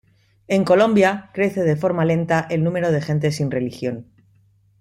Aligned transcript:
En 0.47 0.63
Colombia 0.63 1.29
crece 1.31 1.61
de 1.61 1.75
forma 1.75 2.05
lenta 2.05 2.47
el 2.49 2.63
número 2.63 2.91
de 2.91 3.01
gente 3.03 3.31
sin 3.31 3.51
religión. 3.51 4.07